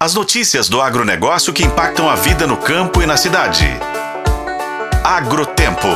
[0.00, 3.66] As notícias do agronegócio que impactam a vida no campo e na cidade.
[5.02, 5.88] Agrotempo.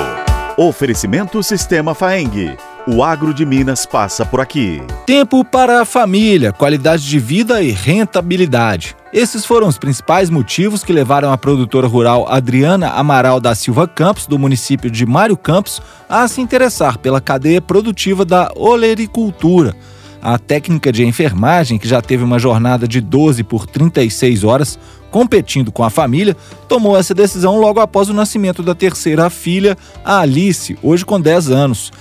[0.57, 2.57] Oferecimento Sistema Faeng.
[2.85, 4.83] O agro de Minas passa por aqui.
[5.07, 8.97] Tempo para a família, qualidade de vida e rentabilidade.
[9.13, 14.27] Esses foram os principais motivos que levaram a produtora rural Adriana Amaral da Silva Campos,
[14.27, 19.77] do município de Mário Campos, a se interessar pela cadeia produtiva da olericultura
[20.23, 24.79] a técnica de enfermagem, que já teve uma jornada de 12 por 36 horas,
[25.11, 26.37] competindo com a família,
[26.69, 31.51] tomou essa decisão logo após o nascimento da terceira filha, a Alice, hoje com 10
[31.51, 31.93] anos.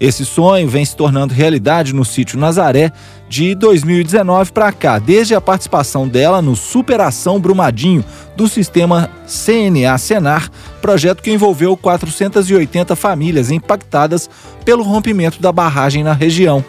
[0.00, 2.92] Esse sonho vem se tornando realidade no sítio Nazaré
[3.28, 8.04] de 2019 para cá, desde a participação dela no Superação Brumadinho
[8.36, 14.28] do sistema CNA Senar, projeto que envolveu 480 famílias impactadas
[14.64, 16.64] pelo rompimento da barragem na região.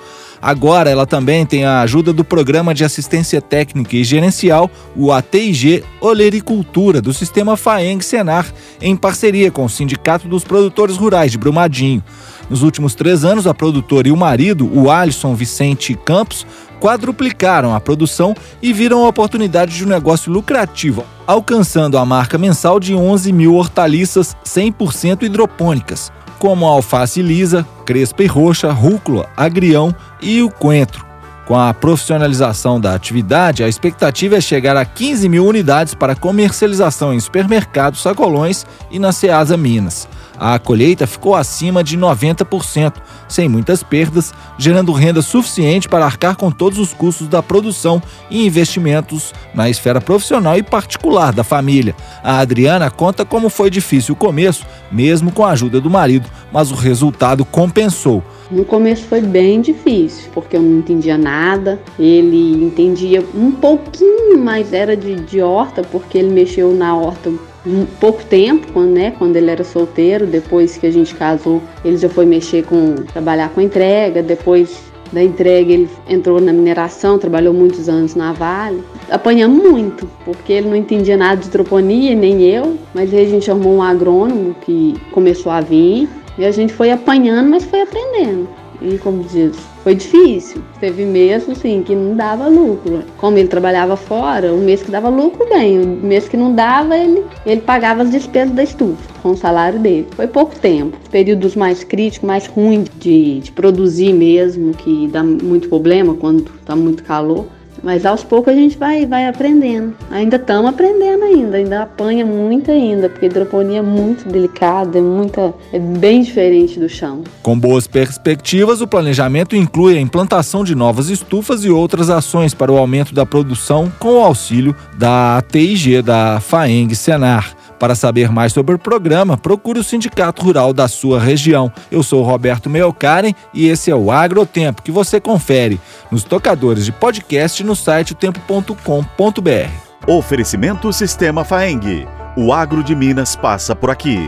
[0.45, 5.84] Agora ela também tem a ajuda do Programa de Assistência Técnica e Gerencial, o ATIG
[5.99, 8.45] Olericultura, do Sistema FAENG Senar,
[8.80, 12.03] em parceria com o Sindicato dos Produtores Rurais de Brumadinho.
[12.49, 16.45] Nos últimos três anos, a produtora e o marido, o Alisson Vicente Campos,
[16.79, 22.79] quadruplicaram a produção e viram a oportunidade de um negócio lucrativo, alcançando a marca mensal
[22.79, 29.93] de 11 mil hortaliças 100% hidropônicas como a alface lisa, crespa e roxa, rúcula, agrião
[30.21, 31.05] e o coentro.
[31.45, 37.13] Com a profissionalização da atividade, a expectativa é chegar a 15 mil unidades para comercialização
[37.13, 40.07] em supermercados, sacolões e na Ceasa Minas.
[40.39, 42.95] A colheita ficou acima de 90%,
[43.28, 48.45] sem muitas perdas, gerando renda suficiente para arcar com todos os custos da produção e
[48.45, 51.95] investimentos na esfera profissional e particular da família.
[52.23, 56.72] A Adriana conta como foi difícil o começo, mesmo com a ajuda do marido, mas
[56.72, 58.23] o resultado compensou.
[58.52, 61.80] No começo foi bem difícil, porque eu não entendia nada.
[61.97, 67.31] Ele entendia um pouquinho, mas era de, de horta, porque ele mexeu na horta
[67.66, 70.25] um pouco tempo, quando, né, quando ele era solteiro.
[70.25, 74.22] Depois que a gente casou, ele já foi mexer com trabalhar com entrega.
[74.22, 78.84] Depois da entrega, ele entrou na mineração, trabalhou muitos anos na Vale.
[79.09, 82.78] Apanhamos muito, porque ele não entendia nada de troponia, nem eu.
[82.94, 86.91] Mas aí a gente arrumou um agrônomo que começou a vir e a gente foi
[86.91, 88.47] apanhando, mas foi aprendendo.
[88.81, 90.63] E como diz, foi difícil.
[90.79, 93.03] Teve mês assim que não dava lucro.
[93.18, 96.97] Como ele trabalhava fora, o mês que dava lucro bem, o mês que não dava,
[96.97, 100.07] ele, ele pagava as despesas da estufa com o salário dele.
[100.16, 100.97] Foi pouco tempo.
[101.12, 106.75] Períodos mais críticos, mais ruins de, de produzir mesmo, que dá muito problema quando tá
[106.75, 107.46] muito calor.
[107.84, 109.94] Mas aos poucos a gente vai, vai aprendendo.
[110.09, 115.53] Ainda estamos aprendendo ainda, ainda apanha muito ainda, porque hidroponia é muito delicada, é, muita,
[115.72, 117.24] é bem diferente do chão.
[117.41, 122.72] Com boas perspectivas, o planejamento inclui a implantação de novas estufas e outras ações para
[122.72, 127.65] o aumento da produção com o auxílio da ATIG da FAENG Senar.
[127.80, 131.72] Para saber mais sobre o programa, procure o Sindicato Rural da sua região.
[131.91, 136.91] Eu sou Roberto Meocaren e esse é o Agrotempo, que você confere nos tocadores de
[136.91, 139.85] podcast no site otempo.com.br.
[140.08, 142.08] Oferecimento Sistema Faeng.
[142.38, 144.19] O agro de Minas passa por aqui.